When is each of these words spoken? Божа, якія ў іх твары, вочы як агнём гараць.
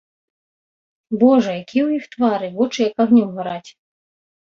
Божа, 1.25 1.53
якія 1.63 1.83
ў 1.85 1.89
іх 2.01 2.09
твары, 2.17 2.51
вочы 2.59 2.79
як 2.91 2.95
агнём 3.09 3.29
гараць. 3.41 3.67